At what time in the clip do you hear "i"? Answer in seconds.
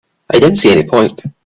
0.33-0.39